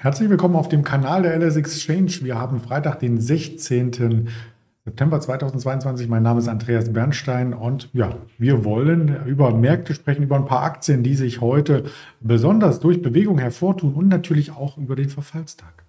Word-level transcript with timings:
Herzlich 0.00 0.30
willkommen 0.30 0.54
auf 0.54 0.68
dem 0.68 0.84
Kanal 0.84 1.22
der 1.22 1.36
LS 1.36 1.56
Exchange. 1.56 2.20
Wir 2.22 2.38
haben 2.38 2.60
Freitag, 2.60 3.00
den 3.00 3.20
16. 3.20 4.28
September 4.84 5.20
2022. 5.20 6.06
Mein 6.06 6.22
Name 6.22 6.38
ist 6.38 6.46
Andreas 6.46 6.92
Bernstein 6.92 7.52
und 7.52 7.90
ja, 7.92 8.14
wir 8.38 8.64
wollen 8.64 9.26
über 9.26 9.52
Märkte 9.52 9.94
sprechen, 9.94 10.22
über 10.22 10.36
ein 10.36 10.44
paar 10.44 10.62
Aktien, 10.62 11.02
die 11.02 11.16
sich 11.16 11.40
heute 11.40 11.82
besonders 12.20 12.78
durch 12.78 13.02
Bewegung 13.02 13.38
hervortun 13.38 13.92
und 13.92 14.06
natürlich 14.06 14.52
auch 14.52 14.78
über 14.78 14.94
den 14.94 15.08
Verfallstag. 15.08 15.82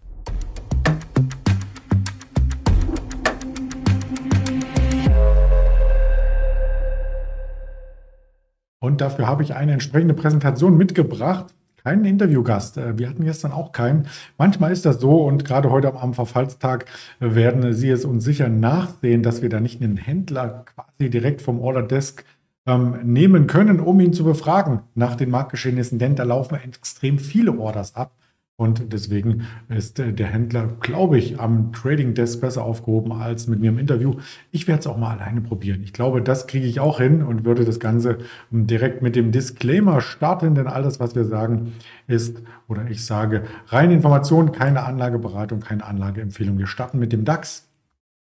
Und 8.80 9.02
dafür 9.02 9.28
habe 9.28 9.44
ich 9.44 9.54
eine 9.54 9.73
entsprechende 9.73 10.16
Präsentation 10.16 10.78
mitgebracht 10.78 11.54
keinen 11.84 12.05
Interviewgast. 12.05 12.77
Äh, 12.77 12.98
wir 12.98 13.09
hatten 13.09 13.23
gestern 13.23 13.52
auch 13.52 13.71
keinen. 13.71 14.07
Manchmal 14.38 14.72
ist 14.72 14.85
das 14.85 14.99
so 14.99 15.23
und 15.23 15.45
gerade 15.45 15.70
heute 15.72 15.94
am 15.94 16.13
Verfallstag 16.13 16.85
äh, 17.20 17.35
werden 17.35 17.73
Sie 17.73 17.90
es 17.90 18.05
uns 18.05 18.23
sicher 18.23 18.49
nachsehen, 18.49 19.23
dass 19.23 19.41
wir 19.41 19.49
da 19.49 19.59
nicht 19.59 19.81
einen 19.81 19.98
Händler 19.98 20.66
quasi 20.76 21.09
direkt 21.09 21.41
vom 21.41 21.59
Order 21.59 21.84
Desk 21.84 22.23
ähm, 22.66 22.99
nehmen 23.04 23.48
können, 23.48 23.80
um 23.80 23.99
ihn 23.99 24.13
zu 24.13 24.23
befragen 24.23 24.81
nach 24.95 25.16
den 25.16 25.30
Marktgeschehnissen, 25.30 25.99
denn 25.99 26.16
da 26.16 26.23
laufen 26.23 26.55
extrem 26.55 27.20
viele 27.20 27.57
Orders 27.57 27.96
ab. 27.96 28.12
Und 28.59 28.91
deswegen 28.91 29.48
ist 29.70 29.99
äh, 29.99 30.12
der 30.12 30.27
Händler, 30.27 30.68
glaube 30.81 31.18
ich, 31.18 31.40
am 31.40 31.72
Trading 31.72 32.13
Desk 32.13 32.41
besser 32.41 32.66
aufgehoben 32.66 33.13
als 33.13 33.48
mit 33.48 33.62
mir 33.62 33.70
im 33.70 33.80
Interview. 33.80 34.16
Ich 34.52 34.68
werde 34.68 34.82
es 34.82 34.88
auch 34.88 34.98
mal 34.98 35.18
alleine 35.18 35.40
probieren. 35.40 35.82
Ich 35.82 35.94
glaube, 35.94 36.22
das 36.22 36.45
kriege 36.45 36.66
ich 36.66 36.82
auch 36.82 36.99
hin 36.99 37.23
und 37.23 37.45
würde 37.45 37.63
das 37.63 37.80
Ganze 37.80 38.18
ähm, 38.52 38.68
direkt 38.68 39.02
mit 39.02 39.16
dem 39.16 39.32
Disclaimer 39.32 40.02
starten, 40.02 40.55
denn 40.55 40.68
all 40.68 40.84
das, 40.84 40.99
was 40.99 41.16
wir 41.16 41.23
sagen, 41.23 41.72
ist, 42.08 42.44
oder 42.68 42.85
ich 42.90 43.05
sage, 43.05 43.44
reine 43.68 43.94
Information, 43.94 44.52
keine 44.52 44.84
Anlageberatung, 44.84 45.62
keine 45.62 45.85
Anlageempfehlung. 45.85 46.57
Wir 46.57 46.68
starten 46.68 46.99
mit 46.99 47.13
dem 47.13 47.24
DAX 47.24 47.70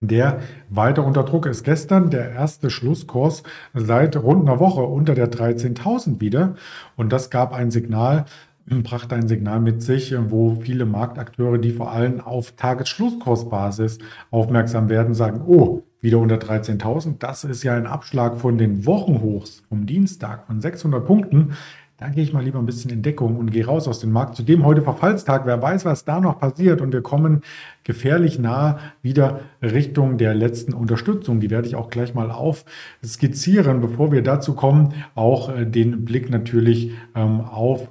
der 0.02 0.40
weiter 0.70 1.06
unter 1.06 1.24
Druck 1.24 1.46
ist. 1.46 1.64
Gestern 1.64 2.10
der 2.10 2.32
erste 2.32 2.70
Schlusskurs 2.70 3.44
seit 3.74 4.16
rund 4.16 4.48
einer 4.48 4.60
Woche 4.60 4.82
unter 4.82 5.14
der 5.14 5.30
13.000 5.30 6.22
wieder. 6.22 6.56
Und 6.96 7.12
das 7.12 7.30
gab 7.30 7.54
ein 7.54 7.70
Signal, 7.70 8.26
brachte 8.70 9.16
ein 9.16 9.28
Signal 9.28 9.60
mit 9.60 9.82
sich, 9.82 10.16
wo 10.30 10.56
viele 10.56 10.86
Marktakteure, 10.86 11.58
die 11.58 11.72
vor 11.72 11.92
allem 11.92 12.22
auf 12.22 12.52
Tagesschlusskursbasis 12.52 14.00
aufmerksam 14.32 14.90
werden, 14.90 15.14
sagen, 15.14 15.42
oh, 15.46 15.84
wieder 16.02 16.20
unter 16.20 16.36
13.000, 16.36 17.16
das 17.20 17.44
ist 17.44 17.64
ja 17.64 17.76
ein 17.76 17.88
Abschlag 17.88 18.38
von 18.40 18.58
den 18.58 18.86
Wochenhochs 18.86 19.64
vom 19.68 19.86
Dienstag 19.86 20.46
von 20.48 20.62
600 20.62 21.06
Punkten. 21.06 21.54
Da 21.98 22.08
gehe 22.08 22.24
ich 22.24 22.32
mal 22.32 22.42
lieber 22.42 22.60
ein 22.60 22.66
bisschen 22.66 22.92
in 22.92 23.02
Deckung 23.02 23.36
und 23.36 23.52
gehe 23.52 23.66
raus 23.66 23.86
aus 23.86 24.00
dem 24.00 24.14
Markt. 24.14 24.38
Zudem 24.38 24.64
heute 24.64 24.82
Verfallstag. 24.82 25.46
Wer 25.46 25.62
weiß, 25.62 25.84
was 25.84 26.06
da 26.06 26.22
noch 26.22 26.40
passiert. 26.40 26.80
Und 26.80 26.94
wir 26.94 27.02
kommen 27.02 27.42
gefährlich 27.84 28.40
nah 28.40 28.80
wieder 29.02 29.42
Richtung 29.62 30.18
der 30.18 30.34
letzten 30.34 30.74
Unterstützung. 30.74 31.42
Die 31.42 31.50
werde 31.50 31.68
ich 31.68 31.76
auch 31.76 31.90
gleich 31.90 32.14
mal 32.14 32.32
aufskizzieren. 32.32 33.82
Bevor 33.82 34.14
wir 34.14 34.24
dazu 34.24 34.54
kommen, 34.54 34.94
auch 35.14 35.54
äh, 35.54 35.66
den 35.66 36.06
Blick 36.06 36.30
natürlich 36.30 36.94
ähm, 37.16 37.42
auf 37.42 37.90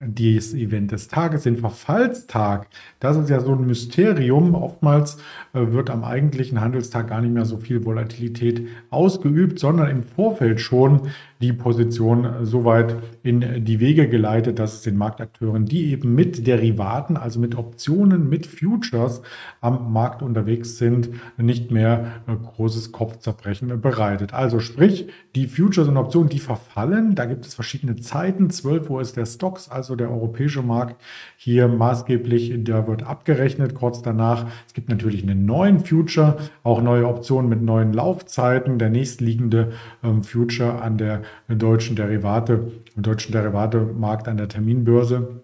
das 0.00 0.54
Event 0.54 0.92
des 0.92 1.08
Tages, 1.08 1.42
den 1.42 1.58
Verfallstag, 1.58 2.68
das 3.00 3.18
ist 3.18 3.28
ja 3.28 3.40
so 3.40 3.52
ein 3.52 3.66
Mysterium. 3.66 4.54
Oftmals 4.54 5.18
äh, 5.52 5.72
wird 5.72 5.90
am 5.90 6.04
eigentlichen 6.04 6.62
Handelstag 6.62 7.08
gar 7.08 7.20
nicht 7.20 7.34
mehr 7.34 7.44
so 7.44 7.58
viel 7.58 7.84
Volatilität 7.84 8.66
ausgeübt, 8.88 9.58
sondern 9.58 9.90
im 9.90 10.02
Vorfeld 10.04 10.62
schon 10.62 11.10
die 11.42 11.52
Position 11.52 12.46
so 12.46 12.64
weit 12.64 12.96
in 13.22 13.64
die 13.64 13.80
Wege 13.80 14.08
geleitet, 14.08 14.58
dass 14.58 14.74
es 14.74 14.82
den 14.82 14.96
Marktakteuren, 14.96 15.64
die 15.64 15.90
eben 15.90 16.14
mit 16.14 16.46
Derivaten, 16.46 17.16
also 17.16 17.40
mit 17.40 17.56
Optionen, 17.56 18.28
mit 18.28 18.46
Futures 18.46 19.22
am 19.60 19.92
Markt 19.92 20.22
unterwegs 20.22 20.76
sind, 20.76 21.10
nicht 21.36 21.70
mehr 21.70 22.22
äh, 22.26 22.36
großes 22.36 22.92
Kopfzerbrechen 22.92 23.80
bereitet. 23.80 24.34
Also 24.34 24.60
sprich, 24.60 25.08
die 25.34 25.46
Futures 25.46 25.88
und 25.88 25.96
Optionen, 25.96 26.28
die 26.28 26.38
verfallen. 26.38 27.14
Da 27.14 27.24
gibt 27.24 27.46
es 27.46 27.54
verschiedene 27.54 27.96
Zeiten. 27.96 28.50
12 28.50 28.90
Uhr 28.90 29.00
ist 29.00 29.16
der 29.16 29.26
Stocks, 29.26 29.68
also 29.68 29.89
der 29.96 30.10
europäische 30.10 30.62
Markt, 30.62 31.00
hier 31.36 31.68
maßgeblich, 31.68 32.52
der 32.64 32.86
wird 32.86 33.02
abgerechnet 33.02 33.74
kurz 33.74 34.02
danach. 34.02 34.46
Es 34.66 34.74
gibt 34.74 34.88
natürlich 34.88 35.22
einen 35.22 35.46
neuen 35.46 35.80
Future, 35.80 36.36
auch 36.62 36.82
neue 36.82 37.06
Optionen 37.06 37.48
mit 37.48 37.62
neuen 37.62 37.92
Laufzeiten. 37.92 38.78
Der 38.78 38.90
nächstliegende 38.90 39.72
ähm, 40.02 40.22
Future 40.24 40.82
an 40.82 40.98
der 40.98 41.22
deutschen 41.48 41.96
Derivate, 41.96 42.72
im 42.96 43.02
deutschen 43.02 43.32
Derivatemarkt 43.32 44.28
an 44.28 44.36
der 44.36 44.48
Terminbörse. 44.48 45.42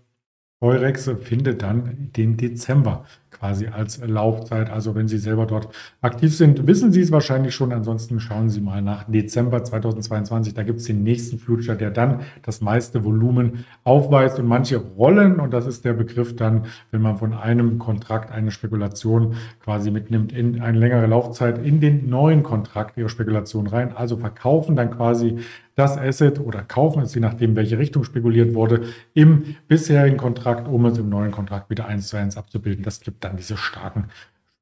Eurex 0.61 1.11
findet 1.21 1.63
dann 1.63 2.11
den 2.17 2.39
Dezember 2.39 3.05
quasi 3.39 3.69
als 3.69 4.01
Laufzeit. 4.07 4.71
Also 4.71 4.95
wenn 4.95 5.09
Sie 5.09 5.19
selber 5.19 5.47
dort 5.47 5.69
aktiv 6.01 6.37
sind, 6.37 6.67
wissen 6.67 6.93
Sie 6.93 7.01
es 7.01 7.13
wahrscheinlich 7.13 7.55
schon. 7.55 7.73
Ansonsten 7.73 8.21
schauen 8.21 8.51
Sie 8.51 8.61
mal 8.61 8.83
nach 8.83 9.05
Dezember 9.05 9.63
2022. 9.63 10.55
Da 10.55 10.63
gibt 10.63 10.81
es 10.81 10.87
den 10.87 11.03
nächsten 11.03 11.39
Future, 11.39 11.77
der 11.77 11.91
dann 11.91 12.21
das 12.43 12.61
meiste 12.61 13.05
Volumen 13.05 13.65
aufweist 13.85 14.39
und 14.39 14.47
manche 14.47 14.77
Rollen. 14.77 15.41
Und 15.41 15.53
das 15.53 15.67
ist 15.67 15.85
der 15.85 15.93
Begriff 15.93 16.37
dann, 16.37 16.67
wenn 16.91 17.03
man 17.03 17.17
von 17.17 17.35
einem 17.35 17.79
Kontrakt 17.79 18.31
eine 18.33 18.51
Spekulation 18.51 19.35
quasi 19.63 19.91
mitnimmt 19.91 20.33
in 20.33 20.61
eine 20.61 20.79
längere 20.79 21.07
Laufzeit 21.07 21.65
in 21.65 21.81
den 21.81 22.09
neuen 22.09 22.43
Kontrakt 22.43 22.97
ihre 22.97 23.09
Spekulation 23.09 23.67
rein. 23.67 23.97
Also 23.97 24.17
verkaufen 24.17 24.77
dann 24.77 24.91
quasi 24.91 25.39
das 25.77 25.99
Asset 25.99 26.41
oder 26.41 26.63
kaufen 26.63 27.03
es, 27.03 27.15
je 27.15 27.21
nachdem, 27.21 27.55
welche 27.55 27.79
Richtung 27.79 28.03
spekuliert 28.03 28.55
wurde, 28.55 28.85
im 29.13 29.57
bisherigen 29.69 30.17
Kontrakt, 30.17 30.67
um 30.67 30.87
es 30.87 30.97
im 30.97 31.11
neuen 31.11 31.31
Kontrakt 31.31 31.69
wieder 31.69 31.87
eins 31.87 32.09
zu 32.09 32.17
eins 32.17 32.37
abzubilden. 32.39 32.83
Das 32.83 33.01
gibt 33.01 33.23
dann 33.27 33.37
diese 33.37 33.57
starken 33.57 34.05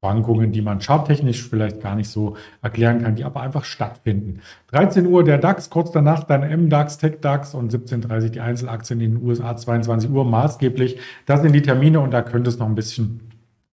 Schwankungen, 0.05 0.53
die 0.53 0.61
man 0.61 0.81
charttechnisch 0.81 1.49
vielleicht 1.49 1.81
gar 1.81 1.95
nicht 1.95 2.11
so 2.11 2.37
erklären 2.61 3.03
kann, 3.03 3.15
die 3.15 3.25
aber 3.25 3.41
einfach 3.41 3.65
stattfinden. 3.65 4.41
13 4.73 5.07
Uhr 5.07 5.25
der 5.25 5.39
DAX, 5.39 5.71
kurz 5.71 5.93
danach 5.93 6.25
dann 6.25 6.43
MDAX, 6.43 6.99
TechDAX 6.99 7.55
und 7.55 7.73
17.30 7.73 8.23
Uhr 8.25 8.31
die 8.31 8.41
Einzelaktien 8.41 9.01
in 9.01 9.15
den 9.15 9.27
USA, 9.27 9.57
22 9.57 10.11
Uhr 10.11 10.27
maßgeblich. 10.27 10.99
Das 11.25 11.41
sind 11.41 11.55
die 11.55 11.63
Termine 11.63 12.01
und 12.01 12.11
da 12.11 12.21
könnte 12.21 12.51
es 12.51 12.59
noch 12.59 12.67
ein 12.67 12.75
bisschen 12.75 13.31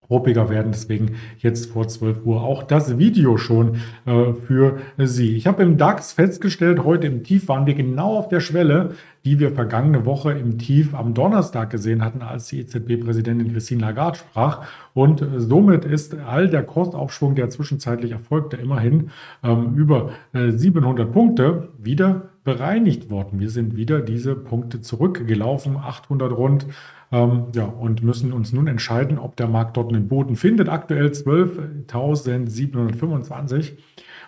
ruppiger 0.10 0.50
werden. 0.50 0.72
Deswegen 0.72 1.16
jetzt 1.38 1.72
vor 1.72 1.88
12 1.88 2.26
Uhr 2.26 2.44
auch 2.44 2.64
das 2.64 2.98
Video 2.98 3.38
schon 3.38 3.76
äh, 4.06 4.34
für 4.34 4.80
Sie. 4.98 5.36
Ich 5.36 5.48
habe 5.48 5.64
im 5.64 5.78
DAX 5.78 6.14
festgestellt, 6.14 6.84
heute 6.84 7.08
im 7.08 7.24
Tief 7.24 7.48
waren 7.48 7.66
wir 7.66 7.76
genau 7.76 8.18
auf 8.18 8.28
der 8.30 8.40
Schwelle, 8.40 8.92
die 9.26 9.40
wir 9.40 9.52
vergangene 9.52 10.06
Woche 10.06 10.32
im 10.32 10.58
Tief 10.58 10.96
am 10.96 11.14
Donnerstag 11.14 11.70
gesehen 11.70 12.04
hatten, 12.04 12.22
als 12.22 12.48
die 12.48 12.62
EZB-Präsidentin 12.62 13.52
Christine 13.52 13.82
Lagarde 13.82 14.20
sprach. 14.20 14.66
Und 14.94 15.26
somit 15.38 15.86
ist 15.86 16.16
all 16.18 16.48
der 16.48 16.64
Kursaufschwung, 16.64 17.36
der 17.36 17.50
zwischenzeitlich 17.50 18.12
erfolgte, 18.12 18.58
immerhin 18.58 19.10
ähm, 19.44 19.76
über 19.76 20.12
äh, 20.34 20.52
700 20.52 21.12
Punkte 21.12 21.70
wieder 21.78 22.29
bereinigt 22.44 23.10
worden. 23.10 23.40
Wir 23.40 23.50
sind 23.50 23.76
wieder 23.76 24.02
diese 24.02 24.36
Punkte 24.36 24.82
zurückgelaufen, 24.82 25.78
800 25.78 26.32
rund. 26.32 26.68
Ähm, 27.12 27.48
ja, 27.56 27.66
und 27.66 28.04
müssen 28.04 28.34
uns 28.34 28.54
nun 28.54 28.68
entscheiden, 28.68 29.18
ob 29.18 29.36
der 29.36 29.48
Markt 29.48 29.78
dort 29.78 29.92
einen 29.92 30.08
Boden 30.08 30.36
findet. 30.36 30.70
Aktuell 30.70 31.08
12.725. 31.08 33.80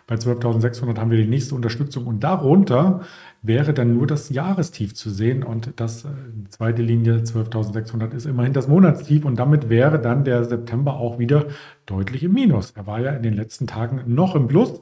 Bei 0.08 0.16
12.600 0.16 0.98
haben 0.98 1.12
wir 1.12 1.20
die 1.20 1.30
nächste 1.30 1.54
Unterstützung 1.56 2.08
und 2.08 2.24
darunter 2.24 3.02
wäre 3.44 3.74
dann 3.74 3.94
nur 3.94 4.08
das 4.08 4.30
Jahrestief 4.30 4.94
zu 4.94 5.10
sehen 5.10 5.44
und 5.44 5.74
das 5.78 6.06
äh, 6.06 6.10
zweite 6.50 6.82
Linie 6.82 7.20
12.600 7.20 8.14
ist 8.14 8.26
immerhin 8.26 8.54
das 8.54 8.68
Monatstief 8.68 9.26
und 9.26 9.40
damit 9.40 9.70
wäre 9.70 10.00
dann 10.00 10.24
der 10.24 10.44
September 10.44 10.96
auch 10.96 11.18
wieder 11.18 11.46
deutlich 11.86 12.24
im 12.24 12.34
Minus. 12.34 12.72
Er 12.72 12.88
war 12.88 13.00
ja 13.00 13.12
in 13.12 13.24
den 13.24 13.36
letzten 13.36 13.68
Tagen 13.68 14.02
noch 14.08 14.36
im 14.36 14.48
Plus 14.48 14.82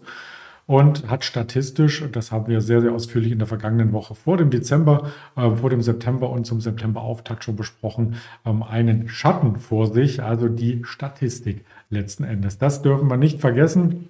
und 0.69 1.09
hat 1.09 1.25
statistisch, 1.25 2.05
das 2.11 2.31
haben 2.31 2.47
wir 2.47 2.61
sehr, 2.61 2.81
sehr 2.81 2.91
ausführlich 2.91 3.31
in 3.31 3.39
der 3.39 3.47
vergangenen 3.47 3.91
Woche 3.91 4.13
vor 4.13 4.37
dem 4.37 4.51
Dezember, 4.51 5.09
äh, 5.35 5.49
vor 5.49 5.71
dem 5.71 5.81
September 5.81 6.29
und 6.29 6.45
zum 6.45 6.61
September-Auftakt 6.61 7.43
schon 7.43 7.55
besprochen, 7.55 8.17
ähm, 8.45 8.61
einen 8.61 9.09
Schatten 9.09 9.55
vor 9.55 9.87
sich, 9.87 10.21
also 10.21 10.47
die 10.47 10.83
Statistik 10.83 11.65
letzten 11.89 12.23
Endes. 12.23 12.59
Das 12.59 12.83
dürfen 12.83 13.09
wir 13.09 13.17
nicht 13.17 13.41
vergessen. 13.41 14.09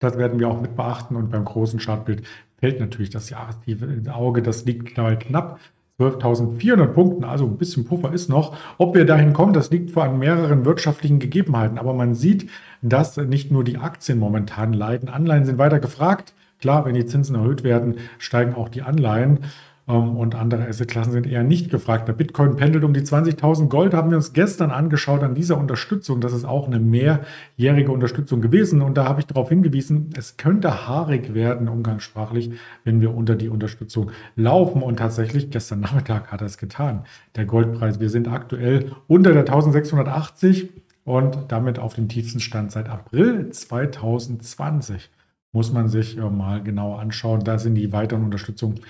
Das 0.00 0.18
werden 0.18 0.40
wir 0.40 0.48
auch 0.48 0.60
mit 0.60 0.74
beachten 0.74 1.14
und 1.14 1.30
beim 1.30 1.44
großen 1.44 1.78
Chartbild 1.78 2.24
fällt 2.56 2.80
natürlich 2.80 3.10
das 3.10 3.30
Jahrestief 3.30 3.80
ins 3.82 4.08
Auge. 4.08 4.42
Das 4.42 4.64
liegt 4.64 4.96
knapp 4.96 5.60
12.400 6.00 6.86
Punkten, 6.88 7.24
also 7.24 7.44
ein 7.44 7.56
bisschen 7.56 7.84
Puffer 7.84 8.12
ist 8.12 8.28
noch. 8.28 8.56
Ob 8.78 8.96
wir 8.96 9.04
dahin 9.04 9.32
kommen, 9.32 9.52
das 9.52 9.70
liegt 9.70 9.92
vor 9.92 10.02
an 10.02 10.18
mehreren 10.18 10.64
wirtschaftlichen 10.64 11.20
Gegebenheiten. 11.20 11.78
Aber 11.78 11.94
man 11.94 12.16
sieht, 12.16 12.50
dass 12.82 13.16
nicht 13.16 13.52
nur 13.52 13.62
die 13.62 13.78
Aktien 13.78 14.18
momentan 14.18 14.72
leiden. 14.72 15.08
Anleihen 15.08 15.44
sind 15.44 15.58
weiter 15.58 15.78
gefragt. 15.78 16.34
Klar, 16.60 16.84
wenn 16.84 16.94
die 16.94 17.06
Zinsen 17.06 17.36
erhöht 17.36 17.62
werden, 17.62 17.98
steigen 18.18 18.54
auch 18.54 18.68
die 18.68 18.82
Anleihen. 18.82 19.40
Ähm, 19.86 20.16
und 20.16 20.34
andere 20.34 20.66
Assetklassen 20.66 21.12
sind 21.12 21.26
eher 21.26 21.42
nicht 21.42 21.70
gefragt. 21.70 22.08
Der 22.08 22.14
Bitcoin 22.14 22.56
pendelt 22.56 22.84
um 22.84 22.94
die 22.94 23.00
20.000 23.00 23.68
Gold, 23.68 23.94
haben 23.94 24.10
wir 24.10 24.16
uns 24.16 24.32
gestern 24.32 24.70
angeschaut 24.70 25.22
an 25.22 25.34
dieser 25.34 25.58
Unterstützung. 25.58 26.20
Das 26.20 26.32
ist 26.32 26.44
auch 26.44 26.66
eine 26.66 26.80
mehrjährige 26.80 27.92
Unterstützung 27.92 28.40
gewesen 28.40 28.80
und 28.82 28.96
da 28.96 29.04
habe 29.04 29.20
ich 29.20 29.26
darauf 29.26 29.48
hingewiesen, 29.48 30.10
es 30.16 30.36
könnte 30.36 30.86
haarig 30.88 31.34
werden, 31.34 31.68
umgangssprachlich, 31.68 32.50
wenn 32.84 33.00
wir 33.00 33.14
unter 33.14 33.34
die 33.34 33.48
Unterstützung 33.48 34.10
laufen 34.36 34.82
und 34.82 34.96
tatsächlich 34.96 35.50
gestern 35.50 35.80
Nachmittag 35.80 36.32
hat 36.32 36.40
er 36.40 36.46
es 36.46 36.58
getan. 36.58 37.04
Der 37.36 37.44
Goldpreis, 37.44 38.00
wir 38.00 38.10
sind 38.10 38.28
aktuell 38.28 38.92
unter 39.06 39.32
der 39.32 39.42
1680 39.42 40.70
und 41.04 41.36
damit 41.48 41.78
auf 41.78 41.94
dem 41.94 42.08
tiefsten 42.08 42.40
Stand 42.40 42.72
seit 42.72 42.88
April 42.88 43.50
2020. 43.50 45.10
Muss 45.52 45.72
man 45.72 45.88
sich 45.88 46.16
mal 46.16 46.62
genauer 46.62 46.98
anschauen. 46.98 47.44
Da 47.44 47.58
sind 47.58 47.76
die 47.76 47.92
weiteren 47.92 48.24
Unterstützungen 48.24 48.80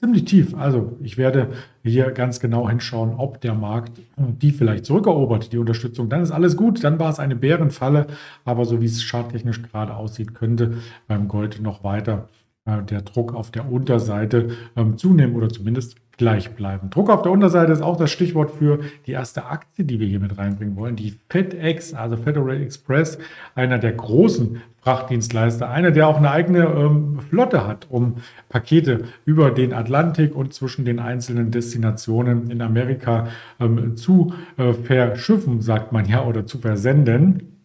ziemlich 0.00 0.24
tief. 0.24 0.54
Also 0.54 0.96
ich 1.00 1.18
werde 1.18 1.52
hier 1.82 2.10
ganz 2.10 2.40
genau 2.40 2.68
hinschauen, 2.68 3.14
ob 3.16 3.40
der 3.40 3.54
Markt 3.54 4.00
die 4.16 4.50
vielleicht 4.50 4.86
zurückerobert, 4.86 5.52
die 5.52 5.58
Unterstützung. 5.58 6.08
Dann 6.08 6.22
ist 6.22 6.30
alles 6.30 6.56
gut. 6.56 6.82
Dann 6.82 6.98
war 6.98 7.10
es 7.10 7.18
eine 7.18 7.36
Bärenfalle. 7.36 8.06
Aber 8.44 8.64
so 8.64 8.80
wie 8.80 8.86
es 8.86 9.02
charttechnisch 9.02 9.62
gerade 9.62 9.94
aussieht, 9.94 10.34
könnte 10.34 10.78
beim 11.06 11.28
Gold 11.28 11.60
noch 11.60 11.84
weiter 11.84 12.28
äh, 12.64 12.82
der 12.82 13.02
Druck 13.02 13.34
auf 13.34 13.50
der 13.50 13.70
Unterseite 13.70 14.50
ähm, 14.76 14.96
zunehmen 14.96 15.36
oder 15.36 15.48
zumindest 15.48 15.96
gleich 16.20 16.50
bleiben. 16.50 16.90
Druck 16.90 17.08
auf 17.08 17.22
der 17.22 17.32
Unterseite 17.32 17.72
ist 17.72 17.80
auch 17.80 17.96
das 17.96 18.10
Stichwort 18.10 18.50
für 18.50 18.80
die 19.06 19.12
erste 19.12 19.46
Aktie, 19.46 19.86
die 19.86 19.98
wir 19.98 20.06
hier 20.06 20.20
mit 20.20 20.36
reinbringen 20.36 20.76
wollen. 20.76 20.94
Die 20.94 21.14
FedEx, 21.30 21.94
also 21.94 22.18
Federal 22.18 22.60
Express, 22.60 23.16
einer 23.54 23.78
der 23.78 23.92
großen 23.92 24.60
Frachtdienstleister, 24.82 25.70
einer, 25.70 25.92
der 25.92 26.08
auch 26.08 26.18
eine 26.18 26.30
eigene 26.30 26.64
ähm, 26.64 27.20
Flotte 27.30 27.66
hat, 27.66 27.86
um 27.88 28.16
Pakete 28.50 29.04
über 29.24 29.50
den 29.50 29.72
Atlantik 29.72 30.36
und 30.36 30.52
zwischen 30.52 30.84
den 30.84 30.98
einzelnen 30.98 31.52
Destinationen 31.52 32.50
in 32.50 32.60
Amerika 32.60 33.28
ähm, 33.58 33.96
zu 33.96 34.34
äh, 34.58 34.74
verschiffen, 34.74 35.62
sagt 35.62 35.90
man 35.90 36.04
ja, 36.04 36.22
oder 36.22 36.44
zu 36.44 36.58
versenden. 36.58 37.56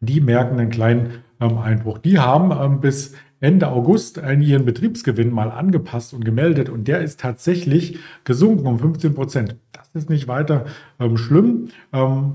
Die 0.00 0.20
merken 0.20 0.60
einen 0.60 0.70
kleinen 0.70 1.24
Einbruch. 1.38 1.98
Die 1.98 2.18
haben 2.18 2.50
ähm, 2.50 2.80
bis 2.80 3.14
Ende 3.40 3.68
August 3.68 4.16
ihren 4.18 4.64
Betriebsgewinn 4.64 5.30
mal 5.30 5.50
angepasst 5.50 6.12
und 6.12 6.24
gemeldet 6.24 6.68
und 6.68 6.88
der 6.88 7.00
ist 7.00 7.20
tatsächlich 7.20 7.98
gesunken 8.24 8.66
um 8.66 8.80
15 8.80 9.14
Prozent. 9.14 9.56
Das 9.72 9.88
ist 9.94 10.10
nicht 10.10 10.26
weiter 10.26 10.64
ähm, 10.98 11.16
schlimm. 11.16 11.68
Ähm, 11.92 12.34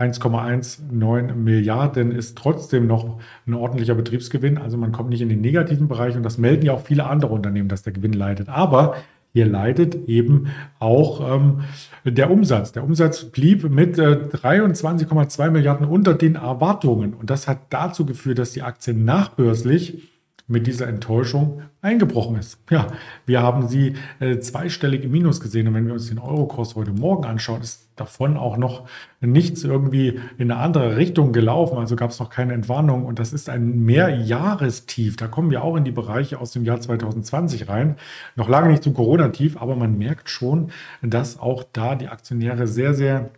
1,19 0.00 1.34
Milliarden 1.34 2.10
ist 2.10 2.38
trotzdem 2.38 2.86
noch 2.86 3.20
ein 3.46 3.54
ordentlicher 3.54 3.94
Betriebsgewinn. 3.94 4.56
Also 4.56 4.78
man 4.78 4.92
kommt 4.92 5.10
nicht 5.10 5.20
in 5.20 5.28
den 5.28 5.42
negativen 5.42 5.88
Bereich 5.88 6.16
und 6.16 6.22
das 6.22 6.38
melden 6.38 6.64
ja 6.64 6.72
auch 6.72 6.80
viele 6.80 7.04
andere 7.04 7.32
Unternehmen, 7.32 7.68
dass 7.68 7.82
der 7.82 7.92
Gewinn 7.92 8.14
leidet. 8.14 8.48
Aber 8.48 8.96
hier 9.32 9.46
leidet 9.46 10.08
eben 10.08 10.48
auch 10.78 11.34
ähm, 11.34 11.60
der 12.04 12.30
Umsatz. 12.30 12.72
Der 12.72 12.84
Umsatz 12.84 13.24
blieb 13.24 13.68
mit 13.68 13.98
äh, 13.98 14.28
23,2 14.32 15.50
Milliarden 15.50 15.86
unter 15.86 16.14
den 16.14 16.34
Erwartungen. 16.34 17.14
Und 17.14 17.30
das 17.30 17.46
hat 17.46 17.58
dazu 17.70 18.04
geführt, 18.06 18.38
dass 18.38 18.52
die 18.52 18.62
Aktie 18.62 18.94
nachbörslich 18.94 20.08
mit 20.48 20.66
dieser 20.66 20.88
Enttäuschung 20.88 21.62
eingebrochen 21.80 22.36
ist. 22.36 22.58
Ja, 22.70 22.88
wir 23.24 23.40
haben 23.40 23.68
sie 23.68 23.94
äh, 24.18 24.40
zweistellig 24.40 25.04
im 25.04 25.12
Minus 25.12 25.40
gesehen 25.40 25.68
und 25.68 25.74
wenn 25.74 25.86
wir 25.86 25.92
uns 25.92 26.08
den 26.08 26.18
Eurokurs 26.18 26.74
heute 26.74 26.92
Morgen 26.92 27.24
anschauen, 27.24 27.60
ist 27.60 27.89
davon 28.00 28.36
auch 28.36 28.56
noch 28.56 28.84
nichts 29.20 29.62
irgendwie 29.62 30.20
in 30.38 30.50
eine 30.50 30.60
andere 30.60 30.96
Richtung 30.96 31.32
gelaufen. 31.32 31.78
Also 31.78 31.94
gab 31.94 32.10
es 32.10 32.18
noch 32.18 32.30
keine 32.30 32.54
Entwarnung 32.54 33.04
und 33.04 33.18
das 33.18 33.32
ist 33.32 33.48
ein 33.48 33.84
Mehrjahrestief. 33.84 35.16
Da 35.16 35.26
kommen 35.26 35.50
wir 35.50 35.62
auch 35.62 35.76
in 35.76 35.84
die 35.84 35.90
Bereiche 35.90 36.40
aus 36.40 36.52
dem 36.52 36.64
Jahr 36.64 36.80
2020 36.80 37.68
rein. 37.68 37.96
Noch 38.36 38.48
lange 38.48 38.68
nicht 38.68 38.82
zum 38.82 38.94
Corona-Tief, 38.94 39.60
aber 39.60 39.76
man 39.76 39.98
merkt 39.98 40.30
schon, 40.30 40.70
dass 41.02 41.38
auch 41.38 41.64
da 41.72 41.94
die 41.94 42.08
Aktionäre 42.08 42.66
sehr, 42.66 42.94
sehr 42.94 43.30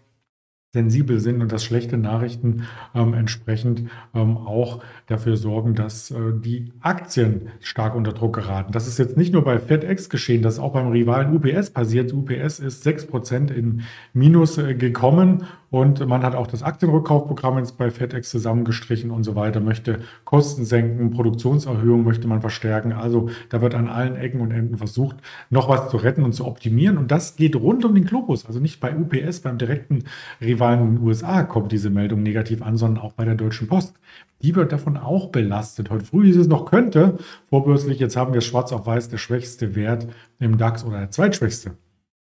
sensibel 0.72 1.20
sind 1.20 1.42
und 1.42 1.52
dass 1.52 1.64
schlechte 1.64 1.98
Nachrichten 1.98 2.62
ähm, 2.94 3.12
entsprechend 3.12 3.90
ähm, 4.14 4.38
auch 4.38 4.82
dafür 5.06 5.36
sorgen, 5.36 5.74
dass 5.74 6.10
äh, 6.10 6.32
die 6.34 6.72
Aktien 6.80 7.50
stark 7.60 7.94
unter 7.94 8.12
Druck 8.12 8.34
geraten. 8.34 8.72
Das 8.72 8.88
ist 8.88 8.98
jetzt 8.98 9.18
nicht 9.18 9.34
nur 9.34 9.44
bei 9.44 9.58
FedEx 9.58 10.08
geschehen, 10.08 10.40
das 10.40 10.54
ist 10.54 10.60
auch 10.60 10.72
beim 10.72 10.88
Rivalen 10.88 11.36
UPS 11.36 11.70
passiert. 11.70 12.14
UPS 12.14 12.58
ist 12.58 12.86
6% 12.86 13.52
in 13.52 13.82
Minus 14.14 14.56
äh, 14.56 14.74
gekommen 14.74 15.44
und 15.72 16.06
man 16.06 16.22
hat 16.22 16.34
auch 16.34 16.46
das 16.46 16.62
Aktienrückkaufprogramm 16.62 17.56
jetzt 17.56 17.78
bei 17.78 17.90
FedEx 17.90 18.28
zusammengestrichen 18.28 19.10
und 19.10 19.24
so 19.24 19.36
weiter, 19.36 19.58
möchte 19.60 20.00
Kosten 20.26 20.66
senken, 20.66 21.12
Produktionserhöhung 21.12 22.04
möchte 22.04 22.28
man 22.28 22.42
verstärken. 22.42 22.92
Also 22.92 23.30
da 23.48 23.62
wird 23.62 23.74
an 23.74 23.88
allen 23.88 24.14
Ecken 24.14 24.42
und 24.42 24.50
Enden 24.50 24.76
versucht, 24.76 25.16
noch 25.48 25.70
was 25.70 25.88
zu 25.88 25.96
retten 25.96 26.24
und 26.24 26.34
zu 26.34 26.46
optimieren. 26.46 26.98
Und 26.98 27.10
das 27.10 27.36
geht 27.36 27.56
rund 27.56 27.86
um 27.86 27.94
den 27.94 28.04
Globus, 28.04 28.44
also 28.44 28.60
nicht 28.60 28.80
bei 28.80 28.94
UPS, 28.94 29.40
beim 29.40 29.56
direkten 29.56 30.04
Rivalen 30.42 30.80
in 30.80 30.96
den 30.96 31.06
USA 31.06 31.42
kommt 31.42 31.72
diese 31.72 31.88
Meldung 31.88 32.22
negativ 32.22 32.60
an, 32.60 32.76
sondern 32.76 33.02
auch 33.02 33.14
bei 33.14 33.24
der 33.24 33.36
Deutschen 33.36 33.66
Post. 33.66 33.94
Die 34.42 34.54
wird 34.54 34.72
davon 34.72 34.98
auch 34.98 35.30
belastet. 35.30 35.88
Heute 35.88 36.04
früh 36.04 36.26
hieß 36.26 36.36
es 36.36 36.48
noch 36.48 36.66
könnte, 36.66 37.16
vorbörslich, 37.48 37.98
jetzt 37.98 38.18
haben 38.18 38.34
wir 38.34 38.42
schwarz 38.42 38.72
auf 38.72 38.84
weiß, 38.84 39.08
der 39.08 39.16
schwächste 39.16 39.74
Wert 39.74 40.06
im 40.38 40.58
DAX 40.58 40.84
oder 40.84 40.98
der 40.98 41.10
zweitschwächste. 41.10 41.78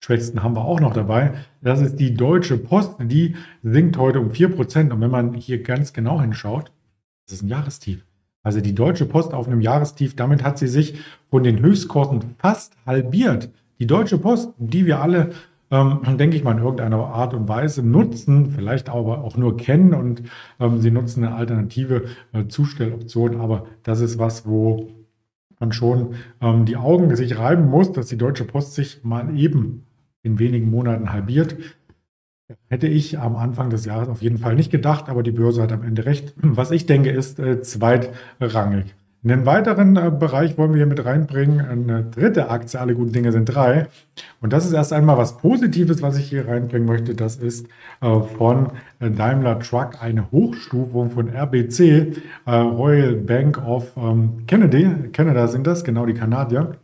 Schwächsten 0.03 0.42
haben 0.42 0.56
wir 0.56 0.65
auch 0.65 0.80
noch 0.80 0.94
dabei. 0.94 1.33
Das 1.62 1.80
ist 1.80 1.98
die 1.98 2.15
Deutsche 2.15 2.57
Post. 2.57 2.95
Die 3.00 3.36
sinkt 3.62 3.98
heute 3.98 4.19
um 4.19 4.31
4%. 4.31 4.92
Und 4.92 5.00
wenn 5.00 5.12
man 5.12 5.36
hier 5.36 5.62
ganz 5.62 5.94
genau 5.94 6.19
hinschaut, 6.19 6.71
das 7.25 7.36
ist 7.36 7.44
ein 7.44 7.50
Jahrestief. 7.50 8.03
Also 8.44 8.59
die 8.62 8.74
Deutsche 8.74 9.06
Post 9.06 9.33
auf 9.33 9.48
einem 9.48 9.62
Jahrestief, 9.62 10.15
damit 10.15 10.44
hat 10.44 10.57
sie 10.57 10.68
sich 10.68 10.95
von 11.30 11.44
den 11.44 11.59
Höchstkursen 11.59 12.21
fast 12.39 12.75
halbiert. 12.88 13.50
Die 13.80 13.86
Deutsche 13.86 14.18
Post, 14.18 14.50
die 14.57 14.88
wir 14.88 15.00
alle 15.01 15.31
ähm, 15.69 16.18
denke 16.18 16.36
ich 16.36 16.44
mal, 16.44 16.51
in 16.51 16.63
irgendeiner 16.63 16.98
Art 16.98 17.33
und 17.33 17.48
Weise 17.48 17.81
nutzen, 17.81 18.51
vielleicht 18.51 18.89
aber 18.89 19.24
auch 19.24 19.38
nur 19.38 19.56
kennen 19.56 19.94
und 19.94 20.24
ähm, 20.59 20.81
sie 20.81 20.92
nutzen 20.92 21.24
eine 21.24 21.36
alternative 21.36 22.06
äh, 22.33 22.48
Zustelloption. 22.48 23.39
Aber 23.39 23.68
das 23.83 24.01
ist 24.01 24.19
was, 24.19 24.45
wo 24.45 24.89
man 25.59 25.71
schon 25.71 26.15
ähm, 26.42 26.65
die 26.65 26.75
Augen 26.75 27.15
sich 27.15 27.38
reiben 27.38 27.69
muss, 27.69 27.94
dass 27.94 28.07
die 28.07 28.18
Deutsche 28.18 28.44
Post 28.44 28.74
sich 28.74 29.03
mal 29.03 29.38
eben 29.38 29.86
in 30.23 30.39
wenigen 30.39 30.69
Monaten 30.69 31.12
halbiert. 31.12 31.56
Hätte 32.68 32.88
ich 32.88 33.19
am 33.19 33.35
Anfang 33.35 33.69
des 33.69 33.85
Jahres 33.85 34.09
auf 34.09 34.21
jeden 34.21 34.38
Fall 34.38 34.56
nicht 34.56 34.71
gedacht, 34.71 35.09
aber 35.09 35.23
die 35.23 35.31
Börse 35.31 35.62
hat 35.62 35.71
am 35.71 35.83
Ende 35.83 36.06
recht. 36.06 36.33
Was 36.41 36.71
ich 36.71 36.85
denke, 36.85 37.09
ist 37.09 37.39
äh, 37.39 37.62
zweitrangig. 37.62 38.95
In 39.23 39.29
den 39.29 39.45
weiteren 39.45 39.95
äh, 39.97 40.09
Bereich 40.09 40.57
wollen 40.57 40.71
wir 40.71 40.77
hier 40.77 40.88
mit 40.88 41.06
reinbringen 41.06 41.62
eine 41.62 42.03
dritte 42.03 42.50
Aktie. 42.50 42.79
Alle 42.79 42.95
guten 42.95 43.12
Dinge 43.12 43.31
sind 43.31 43.45
drei. 43.45 43.88
Und 44.39 44.51
das 44.51 44.65
ist 44.65 44.73
erst 44.73 44.94
einmal 44.94 45.15
was 45.15 45.38
Positives, 45.38 46.01
was 46.01 46.18
ich 46.18 46.27
hier 46.27 46.47
reinbringen 46.47 46.88
möchte. 46.88 47.13
Das 47.13 47.35
ist 47.35 47.67
äh, 48.01 48.19
von 48.19 48.71
Daimler 49.00 49.59
Truck 49.59 50.01
eine 50.01 50.31
Hochstufung 50.31 51.12
von 51.12 51.29
RBC, 51.29 52.17
äh, 52.47 52.51
Royal 52.51 53.13
Bank 53.13 53.63
of 53.63 53.95
ähm, 53.95 54.47
Kennedy. 54.47 54.89
Canada 55.13 55.47
sind 55.47 55.67
das, 55.67 55.83
genau 55.83 56.07
die 56.07 56.15
Kanadier. 56.15 56.77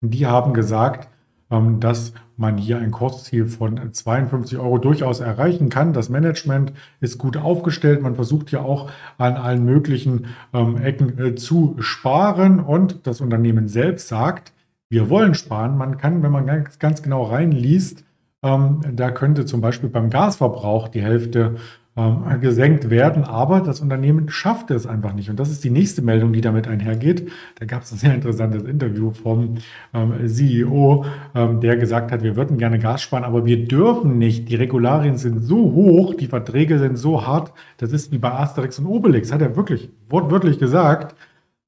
Die 0.00 0.24
haben 0.24 0.54
gesagt, 0.54 1.10
dass 1.50 2.12
man 2.36 2.56
hier 2.56 2.78
ein 2.78 2.90
Kursziel 2.90 3.46
von 3.46 3.92
52 3.92 4.58
Euro 4.58 4.78
durchaus 4.78 5.20
erreichen 5.20 5.70
kann. 5.70 5.92
Das 5.92 6.08
Management 6.08 6.72
ist 7.00 7.18
gut 7.18 7.36
aufgestellt. 7.36 8.00
Man 8.00 8.14
versucht 8.14 8.52
ja 8.52 8.60
auch 8.60 8.90
an 9.18 9.34
allen 9.34 9.64
möglichen 9.64 10.26
ähm, 10.54 10.76
Ecken 10.76 11.18
äh, 11.18 11.34
zu 11.34 11.76
sparen 11.80 12.60
und 12.60 13.06
das 13.06 13.20
Unternehmen 13.20 13.68
selbst 13.68 14.08
sagt, 14.08 14.52
wir 14.88 15.10
wollen 15.10 15.34
sparen. 15.34 15.76
Man 15.76 15.98
kann, 15.98 16.22
wenn 16.22 16.32
man 16.32 16.46
ganz, 16.46 16.78
ganz 16.78 17.02
genau 17.02 17.24
reinliest, 17.24 18.04
ähm, 18.42 18.80
da 18.92 19.10
könnte 19.10 19.44
zum 19.44 19.60
Beispiel 19.60 19.88
beim 19.88 20.10
Gasverbrauch 20.10 20.88
die 20.88 21.02
Hälfte 21.02 21.56
ähm, 21.98 22.40
gesenkt 22.40 22.90
werden, 22.90 23.24
aber 23.24 23.60
das 23.60 23.80
Unternehmen 23.80 24.28
schafft 24.28 24.70
es 24.70 24.86
einfach 24.86 25.14
nicht. 25.14 25.30
Und 25.30 25.40
das 25.40 25.50
ist 25.50 25.64
die 25.64 25.70
nächste 25.70 26.00
Meldung, 26.00 26.32
die 26.32 26.40
damit 26.40 26.68
einhergeht. 26.68 27.28
Da 27.58 27.66
gab 27.66 27.82
es 27.82 27.90
ein 27.90 27.98
sehr 27.98 28.14
interessantes 28.14 28.62
Interview 28.62 29.10
vom 29.10 29.56
ähm, 29.92 30.28
CEO, 30.28 31.04
ähm, 31.34 31.60
der 31.60 31.76
gesagt 31.76 32.12
hat, 32.12 32.22
wir 32.22 32.36
würden 32.36 32.56
gerne 32.56 32.78
Gas 32.78 33.02
sparen, 33.02 33.24
aber 33.24 33.44
wir 33.46 33.66
dürfen 33.66 34.16
nicht. 34.16 34.48
Die 34.48 34.54
Regularien 34.54 35.16
sind 35.16 35.40
so 35.40 35.72
hoch, 35.72 36.14
die 36.14 36.28
Verträge 36.28 36.78
sind 36.78 36.96
so 36.96 37.26
hart. 37.26 37.52
Das 37.78 37.92
ist 37.92 38.12
wie 38.12 38.18
bei 38.18 38.30
Asterix 38.30 38.78
und 38.78 38.86
Obelix, 38.86 39.32
hat 39.32 39.42
er 39.42 39.56
wirklich 39.56 39.90
wortwörtlich 40.08 40.60
gesagt. 40.60 41.16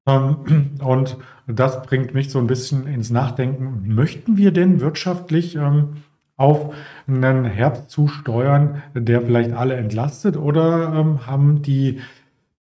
Ähm, 0.07 0.77
und 0.81 1.17
das 1.45 1.81
bringt 1.83 2.13
mich 2.13 2.29
so 2.29 2.39
ein 2.39 2.47
bisschen 2.47 2.87
ins 2.87 3.09
Nachdenken. 3.09 3.93
Möchten 3.93 4.37
wir 4.37 4.51
denn 4.51 4.79
wirtschaftlich 4.79 5.57
ähm, 5.57 5.97
auf 6.41 6.73
einen 7.07 7.45
Herbst 7.45 7.89
zusteuern, 7.89 8.81
der 8.93 9.21
vielleicht 9.21 9.53
alle 9.53 9.75
entlastet? 9.75 10.35
Oder 10.35 10.93
ähm, 10.95 11.27
haben 11.27 11.61
die 11.61 11.99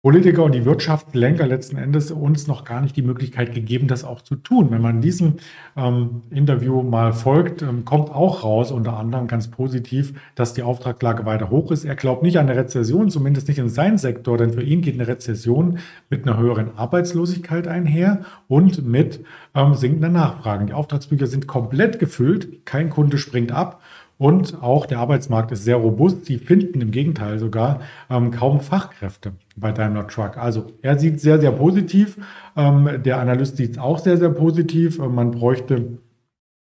Politiker 0.03 0.43
und 0.43 0.53
die 0.53 0.65
Wirtschaftslenker 0.65 1.47
letzten 1.47 1.77
Endes 1.77 2.11
uns 2.11 2.45
noch 2.45 2.65
gar 2.65 2.81
nicht 2.81 2.93
die 2.97 3.01
Möglichkeit 3.01 3.53
gegeben, 3.53 3.87
das 3.87 4.03
auch 4.03 4.21
zu 4.21 4.35
tun. 4.35 4.69
Wenn 4.69 4.81
man 4.81 4.99
diesem 4.99 5.35
ähm, 5.77 6.23
Interview 6.29 6.83
mal 6.83 7.13
folgt, 7.13 7.61
ähm, 7.61 7.85
kommt 7.85 8.09
auch 8.09 8.43
raus, 8.43 8.73
unter 8.73 8.97
anderem 8.97 9.27
ganz 9.27 9.47
positiv, 9.47 10.13
dass 10.35 10.53
die 10.53 10.61
Auftragslage 10.61 11.25
weiter 11.25 11.49
hoch 11.49 11.71
ist. 11.71 11.85
Er 11.85 11.95
glaubt 11.95 12.21
nicht 12.21 12.37
an 12.37 12.49
eine 12.49 12.59
Rezession, 12.59 13.09
zumindest 13.09 13.47
nicht 13.47 13.59
in 13.59 13.69
seinem 13.69 13.97
Sektor, 13.97 14.37
denn 14.37 14.51
für 14.51 14.61
ihn 14.61 14.81
geht 14.81 14.95
eine 14.95 15.07
Rezession 15.07 15.79
mit 16.09 16.27
einer 16.27 16.37
höheren 16.37 16.75
Arbeitslosigkeit 16.75 17.69
einher 17.69 18.25
und 18.49 18.85
mit 18.85 19.23
ähm, 19.55 19.73
sinkender 19.73 20.09
Nachfrage. 20.09 20.65
Die 20.65 20.73
Auftragsbücher 20.73 21.27
sind 21.27 21.47
komplett 21.47 21.99
gefüllt, 21.99 22.65
kein 22.65 22.89
Kunde 22.89 23.17
springt 23.17 23.53
ab. 23.53 23.81
Und 24.23 24.63
auch 24.63 24.85
der 24.85 24.99
Arbeitsmarkt 24.99 25.51
ist 25.51 25.65
sehr 25.65 25.75
robust. 25.75 26.27
Sie 26.27 26.37
finden 26.37 26.79
im 26.79 26.91
Gegenteil 26.91 27.39
sogar 27.39 27.81
ähm, 28.09 28.31
kaum 28.31 28.61
Fachkräfte 28.61 29.33
bei 29.57 29.73
Daimler 29.73 30.07
Truck. 30.07 30.37
Also 30.37 30.67
er 30.81 30.97
sieht 30.97 31.19
sehr, 31.19 31.41
sehr 31.41 31.51
positiv. 31.51 32.15
Ähm, 32.55 33.03
der 33.03 33.19
Analyst 33.19 33.57
sieht 33.57 33.71
es 33.71 33.77
auch 33.77 33.99
sehr, 33.99 34.15
sehr 34.15 34.29
positiv. 34.29 34.97
Ähm, 34.99 35.13
man 35.13 35.31
bräuchte 35.31 35.97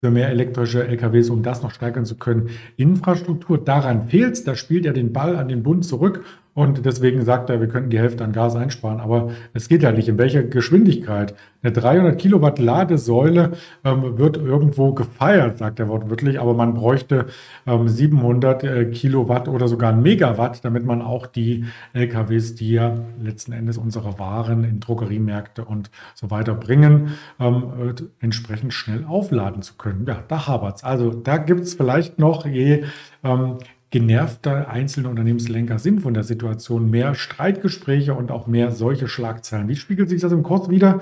für 0.03 0.09
mehr 0.09 0.29
elektrische 0.29 0.83
LKWs, 0.83 1.29
um 1.29 1.43
das 1.43 1.61
noch 1.61 1.69
steigern 1.69 2.05
zu 2.05 2.17
können, 2.17 2.49
Infrastruktur. 2.75 3.59
Daran 3.63 4.07
fehlt 4.07 4.33
es. 4.33 4.43
Da 4.43 4.55
spielt 4.55 4.87
er 4.87 4.93
den 4.93 5.13
Ball 5.13 5.35
an 5.35 5.47
den 5.47 5.61
Bund 5.61 5.85
zurück 5.85 6.25
und 6.55 6.85
deswegen 6.85 7.25
sagt 7.25 7.49
er, 7.49 7.59
wir 7.59 7.67
könnten 7.67 7.89
die 7.89 7.97
Hälfte 7.97 8.23
an 8.23 8.31
Gas 8.31 8.55
einsparen. 8.55 8.99
Aber 8.99 9.31
es 9.53 9.67
geht 9.67 9.81
ja 9.81 9.91
nicht. 9.91 10.07
In 10.07 10.19
welcher 10.19 10.43
Geschwindigkeit? 10.43 11.33
Eine 11.63 11.71
300 11.71 12.19
Kilowatt 12.19 12.59
Ladesäule 12.59 13.53
ähm, 13.83 14.19
wird 14.19 14.37
irgendwo 14.37 14.93
gefeiert, 14.93 15.57
sagt 15.57 15.79
er 15.79 15.87
wortwörtlich. 15.87 16.39
Aber 16.39 16.53
man 16.53 16.75
bräuchte 16.75 17.25
ähm, 17.65 17.87
700 17.87 18.63
äh, 18.63 18.85
Kilowatt 18.85 19.47
oder 19.47 19.67
sogar 19.67 19.93
ein 19.93 20.03
Megawatt, 20.03 20.63
damit 20.63 20.85
man 20.85 21.01
auch 21.01 21.25
die 21.25 21.65
LKWs, 21.93 22.53
die 22.53 22.73
ja 22.73 22.97
letzten 23.19 23.53
Endes 23.53 23.79
unsere 23.79 24.19
Waren 24.19 24.63
in 24.63 24.79
Drogeriemärkte 24.79 25.65
und 25.65 25.89
so 26.13 26.29
weiter 26.29 26.53
bringen, 26.53 27.13
ähm, 27.39 27.63
äh, 27.79 28.23
entsprechend 28.23 28.75
schnell 28.75 29.05
aufladen 29.05 29.63
zu 29.63 29.73
können. 29.73 30.05
Ja, 30.07 30.23
da 30.27 30.45
habert's. 30.45 30.83
Also 30.83 31.09
da 31.09 31.37
gibt's 31.37 31.73
vielleicht 31.73 32.19
noch, 32.19 32.45
je 32.45 32.83
ähm, 33.23 33.57
genervter 33.93 34.69
einzelne 34.69 35.07
Unternehmenslenker 35.07 35.77
sind 35.77 36.01
von 36.01 36.15
der 36.15 36.23
Situation, 36.23 36.89
mehr 36.89 37.13
Streitgespräche 37.13 38.15
und 38.15 38.31
auch 38.31 38.47
mehr 38.47 38.71
solche 38.71 39.07
Schlagzeilen. 39.07 39.67
Wie 39.67 39.75
spiegelt 39.75 40.09
sich 40.09 40.19
das 40.19 40.31
im 40.31 40.41
Kurs 40.41 40.71
wieder? 40.71 41.01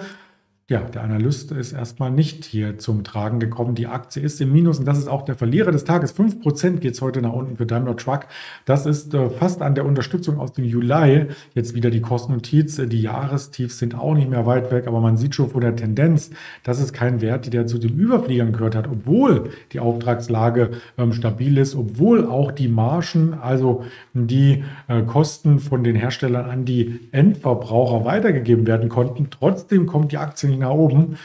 Ja, 0.71 0.79
der 0.79 1.03
Analyst 1.03 1.51
ist 1.51 1.73
erstmal 1.73 2.11
nicht 2.11 2.45
hier 2.45 2.77
zum 2.77 3.03
Tragen 3.03 3.41
gekommen. 3.41 3.75
Die 3.75 3.87
Aktie 3.87 4.23
ist 4.23 4.39
im 4.39 4.53
Minus 4.53 4.79
und 4.79 4.85
das 4.85 4.97
ist 4.97 5.09
auch 5.09 5.23
der 5.23 5.35
Verlierer 5.35 5.73
des 5.73 5.83
Tages. 5.83 6.17
5% 6.17 6.77
geht 6.77 6.93
es 6.93 7.01
heute 7.01 7.21
nach 7.21 7.33
unten 7.33 7.57
für 7.57 7.65
Daimler 7.65 7.97
Truck. 7.97 8.21
Das 8.63 8.85
ist 8.85 9.13
äh, 9.13 9.29
fast 9.29 9.61
an 9.61 9.75
der 9.75 9.85
Unterstützung 9.85 10.39
aus 10.39 10.53
dem 10.53 10.63
Juli. 10.63 11.25
Jetzt 11.55 11.75
wieder 11.75 11.89
die 11.89 11.99
Kostennotiz. 11.99 12.77
Die 12.77 13.01
Jahrestiefs 13.01 13.79
sind 13.79 13.99
auch 13.99 14.15
nicht 14.15 14.29
mehr 14.29 14.45
weit 14.45 14.71
weg, 14.71 14.87
aber 14.87 15.01
man 15.01 15.17
sieht 15.17 15.35
schon 15.35 15.49
von 15.49 15.59
der 15.59 15.75
Tendenz, 15.75 16.29
das 16.63 16.79
ist 16.79 16.93
kein 16.93 17.19
Wert, 17.19 17.51
der 17.51 17.67
zu 17.67 17.77
den 17.77 17.99
Überfliegern 17.99 18.53
gehört 18.53 18.77
hat, 18.77 18.87
obwohl 18.87 19.49
die 19.73 19.81
Auftragslage 19.81 20.71
ähm, 20.97 21.11
stabil 21.11 21.57
ist, 21.57 21.75
obwohl 21.75 22.25
auch 22.25 22.49
die 22.49 22.69
Margen, 22.69 23.33
also 23.33 23.83
die 24.13 24.63
äh, 24.87 25.01
Kosten 25.01 25.59
von 25.59 25.83
den 25.83 25.97
Herstellern 25.97 26.49
an 26.49 26.63
die 26.63 27.09
Endverbraucher 27.11 28.05
weitergegeben 28.05 28.65
werden 28.65 28.87
konnten. 28.87 29.27
Trotzdem 29.31 29.85
kommt 29.85 30.13
die 30.13 30.17
Aktie 30.17 30.47
nicht 30.47 30.60
nach 30.61 30.71
oben. 30.71 31.17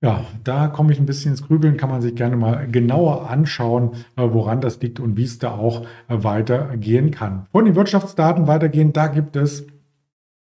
Ja, 0.00 0.24
da 0.44 0.68
komme 0.68 0.92
ich 0.92 0.98
ein 1.00 1.06
bisschen 1.06 1.30
ins 1.30 1.46
Grübeln, 1.46 1.78
kann 1.78 1.88
man 1.88 2.02
sich 2.02 2.14
gerne 2.14 2.36
mal 2.36 2.66
genauer 2.70 3.30
anschauen, 3.30 3.92
äh, 4.16 4.22
woran 4.30 4.60
das 4.60 4.80
liegt 4.82 5.00
und 5.00 5.16
wie 5.16 5.24
es 5.24 5.38
da 5.38 5.52
auch 5.52 5.86
äh, 6.08 6.22
weitergehen 6.22 7.10
kann. 7.10 7.46
Von 7.52 7.64
den 7.64 7.74
Wirtschaftsdaten 7.74 8.46
weitergehen, 8.46 8.92
da 8.92 9.06
gibt 9.06 9.34
es 9.34 9.66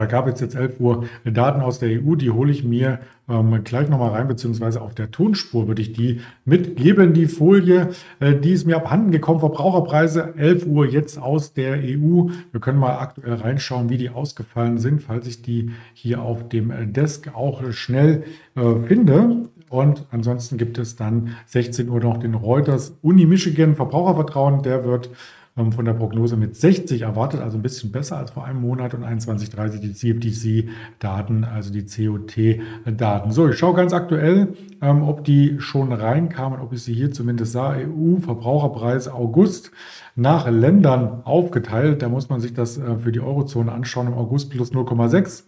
da 0.02 0.08
gab 0.08 0.28
es 0.28 0.40
jetzt 0.40 0.56
11 0.56 0.80
Uhr 0.80 1.06
Daten 1.24 1.62
aus 1.62 1.78
der 1.78 1.90
EU, 1.90 2.16
die 2.16 2.32
hole 2.32 2.52
ich 2.52 2.64
mir 2.64 3.02
ähm, 3.30 3.64
gleich 3.64 3.88
nochmal 3.88 4.10
rein, 4.10 4.28
beziehungsweise 4.28 4.82
auf 4.82 4.96
der 4.96 5.12
Tonspur 5.12 5.68
würde 5.68 5.84
ich 5.84 5.94
die 5.94 6.22
mitgeben. 6.44 7.14
Die 7.14 7.28
Folie, 7.28 7.90
äh, 8.20 8.34
die 8.36 8.54
ist 8.54 8.66
mir 8.66 8.78
abhanden 8.78 9.12
gekommen. 9.12 9.40
Verbraucherpreise 9.40 10.34
11 10.36 10.66
Uhr 10.66 10.88
jetzt 10.88 11.20
aus 11.20 11.54
der 11.54 11.76
EU. 11.76 12.30
Wir 12.52 12.60
können 12.60 12.80
mal 12.80 12.98
aktuell 12.98 13.36
reinschauen, 13.36 13.92
wie 13.92 13.98
die 13.98 14.10
ausgefallen 14.10 14.80
sind, 14.80 15.04
falls 15.04 15.28
ich 15.28 15.44
die 15.44 15.70
hier 15.94 16.24
auf 16.24 16.50
dem 16.50 16.94
Desk 16.94 17.30
auch 17.36 17.72
schnell 17.72 18.24
äh, 18.56 18.62
finde. 18.88 19.50
Und 19.70 20.08
ansonsten 20.10 20.58
gibt 20.58 20.80
es 20.80 20.96
dann 20.96 21.36
16 21.46 21.90
Uhr 21.90 22.00
noch 22.00 22.18
den 22.18 22.34
Reuters 22.34 22.98
Uni 23.04 23.28
Michigan 23.28 23.76
Verbrauchervertrauen. 23.76 24.64
Der 24.64 24.84
wird 24.84 25.12
von 25.56 25.84
der 25.84 25.94
Prognose 25.94 26.38
mit 26.38 26.56
60 26.56 27.02
erwartet, 27.02 27.42
also 27.42 27.58
ein 27.58 27.62
bisschen 27.62 27.92
besser 27.92 28.18
als 28.18 28.32
vor 28.32 28.46
einem 28.46 28.62
Monat 28.62 28.94
und 28.94 29.04
21,30 29.04 29.80
die 29.80 29.94
CFTC-Daten, 29.94 31.44
also 31.44 31.74
die 31.74 31.86
COT-Daten. 31.86 33.32
So, 33.32 33.50
ich 33.50 33.58
schaue 33.58 33.76
ganz 33.76 33.94
aktuell, 33.94 34.54
ähm, 34.82 35.04
ob 35.04 35.26
die 35.26 35.60
schon 35.60 35.92
reinkamen, 35.92 36.60
ob 36.60 36.72
ich 36.72 36.84
sie 36.84 36.94
hier 36.94 37.12
zumindest 37.12 37.52
sah. 37.52 37.76
EU-Verbraucherpreis 37.76 39.10
August 39.10 39.72
nach 40.16 40.50
Ländern 40.50 41.22
aufgeteilt. 41.26 42.02
Da 42.02 42.08
muss 42.08 42.30
man 42.30 42.40
sich 42.40 42.54
das 42.54 42.78
äh, 42.78 42.98
für 43.00 43.12
die 43.12 43.20
Eurozone 43.20 43.72
anschauen. 43.72 44.08
Im 44.08 44.14
August 44.14 44.52
plus 44.52 44.72
0,6 44.72 45.44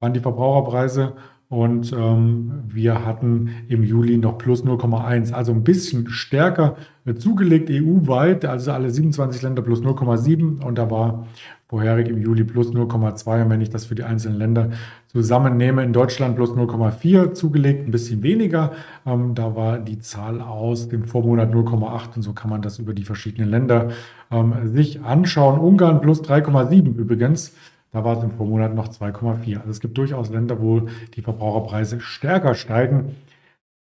waren 0.00 0.14
die 0.14 0.20
Verbraucherpreise 0.20 1.14
und 1.48 1.92
ähm, 1.92 2.64
wir 2.66 3.06
hatten 3.06 3.50
im 3.68 3.84
Juli 3.84 4.18
noch 4.18 4.36
plus 4.36 4.64
0,1, 4.64 5.32
also 5.32 5.52
ein 5.52 5.62
bisschen 5.62 6.08
stärker 6.08 6.76
zugelegt 7.18 7.70
EU-weit, 7.70 8.44
also 8.44 8.72
alle 8.72 8.90
27 8.90 9.42
Länder 9.42 9.62
plus 9.62 9.80
0,7 9.80 10.64
und 10.64 10.76
da 10.76 10.90
war 10.90 11.28
vorherig 11.68 12.08
im 12.08 12.20
Juli 12.20 12.42
plus 12.42 12.72
0,2 12.72 13.44
und 13.44 13.50
wenn 13.50 13.60
ich 13.60 13.70
das 13.70 13.84
für 13.84 13.94
die 13.94 14.02
einzelnen 14.02 14.38
Länder 14.38 14.70
zusammennehme, 15.08 15.84
in 15.84 15.92
Deutschland 15.92 16.34
plus 16.34 16.50
0,4 16.50 17.32
zugelegt, 17.34 17.86
ein 17.86 17.92
bisschen 17.92 18.24
weniger, 18.24 18.72
ähm, 19.04 19.36
da 19.36 19.54
war 19.54 19.78
die 19.78 20.00
Zahl 20.00 20.40
aus 20.40 20.88
dem 20.88 21.04
Vormonat 21.04 21.52
0,8 21.52 22.16
und 22.16 22.22
so 22.22 22.32
kann 22.32 22.50
man 22.50 22.62
das 22.62 22.80
über 22.80 22.92
die 22.92 23.04
verschiedenen 23.04 23.50
Länder 23.50 23.90
ähm, 24.32 24.54
sich 24.64 25.02
anschauen. 25.02 25.60
Ungarn 25.60 26.00
plus 26.00 26.22
3,7 26.22 26.96
übrigens. 26.96 27.54
Da 27.96 28.04
war 28.04 28.18
es 28.18 28.24
im 28.24 28.32
Vormonat 28.32 28.74
noch 28.74 28.88
2,4. 28.88 29.56
Also 29.56 29.70
es 29.70 29.80
gibt 29.80 29.96
durchaus 29.96 30.28
Länder, 30.28 30.60
wo 30.60 30.82
die 31.14 31.22
Verbraucherpreise 31.22 31.98
stärker 31.98 32.54
steigen. 32.54 33.16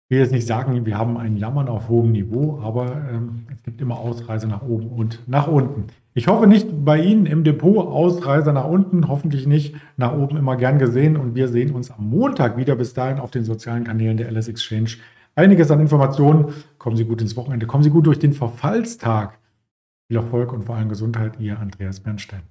Ich 0.07 0.15
will 0.15 0.17
jetzt 0.17 0.31
nicht 0.31 0.47
sagen, 0.47 0.83
wir 0.83 0.97
haben 0.97 1.15
ein 1.17 1.37
Jammern 1.37 1.67
auf 1.67 1.89
hohem 1.89 2.11
Niveau, 2.11 2.59
aber 2.63 2.87
ähm, 3.13 3.45
es 3.53 3.61
gibt 3.61 3.79
immer 3.81 3.99
Ausreise 3.99 4.47
nach 4.47 4.63
oben 4.63 4.87
und 4.87 5.19
nach 5.27 5.45
unten. 5.45 5.83
Ich 6.15 6.27
hoffe 6.27 6.47
nicht 6.47 6.83
bei 6.83 6.99
Ihnen 6.99 7.27
im 7.27 7.43
Depot 7.43 7.85
Ausreise 7.85 8.51
nach 8.51 8.65
unten, 8.65 9.07
hoffentlich 9.07 9.45
nicht 9.45 9.75
nach 9.95 10.17
oben 10.17 10.37
immer 10.37 10.55
gern 10.55 10.79
gesehen. 10.79 11.15
Und 11.15 11.35
wir 11.35 11.47
sehen 11.47 11.75
uns 11.75 11.91
am 11.91 12.09
Montag 12.09 12.57
wieder 12.57 12.75
bis 12.75 12.95
dahin 12.95 13.19
auf 13.19 13.29
den 13.29 13.43
sozialen 13.43 13.83
Kanälen 13.83 14.17
der 14.17 14.31
LS 14.31 14.47
Exchange. 14.47 14.89
Einiges 15.35 15.69
an 15.69 15.81
Informationen. 15.81 16.47
Kommen 16.79 16.95
Sie 16.95 17.05
gut 17.05 17.21
ins 17.21 17.37
Wochenende, 17.37 17.67
kommen 17.67 17.83
Sie 17.83 17.91
gut 17.91 18.07
durch 18.07 18.17
den 18.17 18.33
Verfallstag. 18.33 19.37
Viel 20.07 20.17
Erfolg 20.17 20.51
und 20.51 20.63
vor 20.63 20.77
allem 20.77 20.89
Gesundheit, 20.89 21.39
Ihr 21.39 21.59
Andreas 21.59 21.99
Bernstein. 21.99 22.41